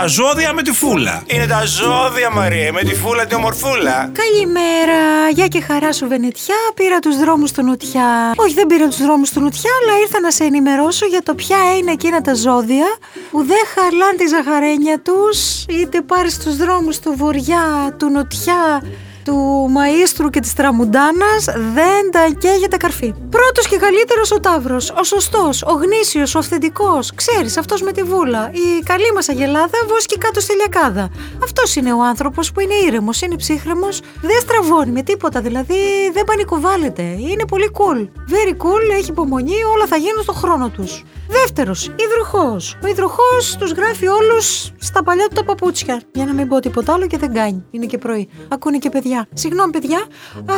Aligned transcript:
Τα 0.00 0.06
ζώδια 0.06 0.52
με 0.52 0.62
τη 0.62 0.72
φούλα. 0.72 1.22
Είναι 1.26 1.46
τα 1.46 1.62
ζώδια, 1.64 2.30
Μαρία, 2.30 2.72
με 2.72 2.82
τη 2.82 2.94
φούλα 2.94 3.26
τη 3.26 3.34
ομορφούλα. 3.34 4.10
Καλημέρα, 4.22 5.28
γεια 5.32 5.46
και 5.46 5.60
χαρά 5.60 5.92
σου 5.92 6.08
Βενετιά. 6.08 6.54
Πήρα 6.74 6.98
τους 6.98 7.16
δρόμους 7.18 7.52
του 7.52 7.62
Νουτιά. 7.62 8.32
Όχι, 8.36 8.54
δεν 8.54 8.66
πήρα 8.66 8.86
τους 8.86 9.02
δρόμους 9.02 9.30
του 9.30 9.40
Νουτιά, 9.40 9.70
αλλά 9.82 9.98
ήρθα 9.98 10.20
να 10.20 10.30
σε 10.30 10.44
ενημερώσω 10.44 11.06
για 11.06 11.22
το 11.22 11.34
ποια 11.34 11.56
είναι 11.78 11.92
εκείνα 11.92 12.20
τα 12.20 12.34
ζώδια 12.34 12.86
που 13.30 13.44
δεν 13.44 13.62
χαλάνε 13.74 14.16
τη 14.16 14.26
ζαχαρένια 14.26 15.00
τους, 15.00 15.64
είτε 15.68 16.00
πάρεις 16.00 16.38
τους 16.38 16.56
δρόμους 16.56 16.98
του 16.98 17.14
Βοριά, 17.16 17.96
του 17.98 18.10
Νοτιά, 18.10 18.82
του 19.24 19.70
Μαΐστρου 19.76 20.30
και 20.30 20.40
της 20.40 20.54
Τραμουντάνας 20.54 21.44
δεν 21.74 22.10
τα 22.10 22.20
καίγεται 22.38 22.76
καρφί. 22.76 23.14
Πρώτος 23.30 23.68
και 23.68 23.76
καλύτερος 23.76 24.32
ο 24.32 24.40
Ταύρος, 24.40 24.90
ο 25.00 25.02
σωστός, 25.02 25.62
ο 25.62 25.72
γνήσιος, 25.72 26.34
ο 26.34 26.38
αυθεντικός. 26.38 27.12
Ξέρεις, 27.14 27.56
αυτός 27.56 27.82
με 27.82 27.92
τη 27.92 28.02
βούλα. 28.02 28.50
Η 28.52 28.82
καλή 28.84 29.12
μας 29.14 29.28
αγελάδα 29.28 29.78
βόσκει 29.88 30.18
κάτω 30.18 30.40
στη 30.40 30.54
λιακάδα. 30.54 31.10
Αυτός 31.42 31.76
είναι 31.76 31.92
ο 31.92 32.02
άνθρωπος 32.04 32.52
που 32.52 32.60
είναι 32.60 32.74
ήρεμος, 32.74 33.22
είναι 33.22 33.36
ψύχρεμος, 33.36 34.00
δεν 34.22 34.40
στραβώνει 34.40 34.90
με 34.90 35.02
τίποτα, 35.02 35.40
δηλαδή 35.40 35.74
δεν 36.12 36.24
πανικοβάλλεται. 36.24 37.02
Είναι 37.02 37.44
πολύ 37.48 37.70
cool. 37.78 38.00
Very 38.32 38.52
cool, 38.52 38.98
έχει 38.98 39.10
υπομονή, 39.10 39.64
όλα 39.74 39.86
θα 39.86 39.96
γίνουν 39.96 40.22
στον 40.22 40.34
χρόνο 40.34 40.68
τους. 40.68 41.04
Δεύτερος, 41.28 41.90
υδροχός. 42.04 42.78
Ο 42.84 42.86
υδροχός 42.86 43.56
τους 43.58 43.72
γράφει 43.72 44.06
όλους 44.06 44.72
στα 44.78 45.02
παλιά 45.02 45.28
του 45.28 45.34
τα 45.34 45.44
παπούτσια. 45.44 46.00
Για 46.12 46.24
να 46.24 46.32
μην 46.32 46.48
πω 46.48 46.60
τίποτα 46.60 46.92
άλλο 46.92 47.06
και 47.06 47.18
δεν 47.18 47.32
κάνει. 47.34 47.64
Είναι 47.70 47.86
και 47.86 47.98
πρωί. 47.98 48.28
Ακούνε 48.48 48.78
και 48.78 48.88
παιδιά. 48.88 49.13
Συγγνώμη, 49.34 49.72
παιδιά. 49.72 49.98
Α, 49.98 50.54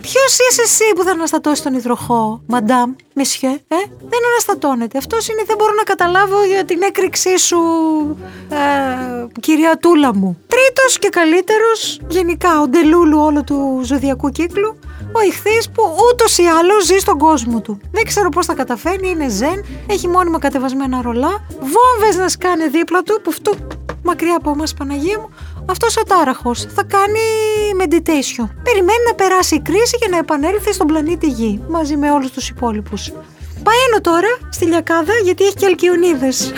Ποιος 0.00 0.38
είσαι 0.50 0.62
εσύ 0.62 0.84
που 0.96 1.02
θα 1.02 1.10
αναστατώσεις 1.10 1.62
τον 1.62 1.74
υδροχό, 1.74 2.42
μαντάμ, 2.46 2.94
μεσιέ, 3.14 3.48
ε; 3.48 3.76
Δεν 4.08 4.20
αναστατώνεται. 4.30 4.98
Αυτός 4.98 5.28
είναι, 5.28 5.42
δεν 5.46 5.56
μπορώ 5.58 5.72
να 5.76 5.82
καταλάβω 5.82 6.44
για 6.44 6.64
την 6.64 6.82
έκρηξή 6.82 7.38
σου, 7.38 7.58
ε, 8.48 9.40
κυρία 9.40 9.78
Τούλα 9.78 10.14
μου. 10.14 10.38
Τρίτος 10.46 10.98
και 10.98 11.08
καλύτερος, 11.08 12.00
γενικά, 12.08 12.60
ο 12.60 12.68
ντελούλου 12.68 13.20
όλου 13.20 13.44
του 13.44 13.80
ζωδιακού 13.84 14.28
κύκλου, 14.28 14.78
ο 15.12 15.22
ηχθής 15.26 15.70
που 15.70 15.82
ούτως 16.10 16.38
ή 16.38 16.44
άλλως 16.44 16.84
ζει 16.84 16.98
στον 16.98 17.18
κόσμο 17.18 17.60
του. 17.60 17.80
Δεν 17.92 18.04
ξέρω 18.04 18.28
πώς 18.28 18.46
θα 18.46 18.54
καταφέρνει, 18.54 19.08
είναι 19.08 19.28
ζεν, 19.28 19.64
έχει 19.86 20.08
μόνιμα 20.08 20.38
κατεβασμένα 20.38 21.02
ρολά, 21.02 21.46
βόμβες 21.58 22.16
να 22.16 22.28
σκάνε 22.28 22.66
δίπλα 22.66 23.02
του, 23.02 23.20
που 23.22 23.30
αυτού 23.30 23.56
μακριά 24.02 24.36
από 24.36 24.50
εμάς, 24.50 24.74
Παναγία 24.74 25.18
μου, 25.18 25.28
αυτός 25.70 25.96
ο 25.96 26.02
τάραχος 26.02 26.62
θα 26.62 26.84
κάνει 26.84 27.20
meditation. 27.80 28.48
Περιμένει 28.62 29.04
να 29.08 29.14
περάσει 29.14 29.54
η 29.54 29.60
κρίση 29.60 29.96
για 29.98 30.08
να 30.10 30.16
επανέλθει 30.16 30.72
στον 30.72 30.86
πλανήτη 30.86 31.26
Γη 31.26 31.62
μαζί 31.68 31.96
με 31.96 32.10
όλους 32.10 32.30
τους 32.30 32.48
υπόλοιπους. 32.48 33.12
Πααίνω 33.62 34.00
τώρα 34.00 34.38
στη 34.50 34.64
λιακάδα 34.64 35.12
γιατί 35.24 35.44
έχει 35.44 35.54
και 35.54 35.66
αλκιονίδες. 35.66 36.52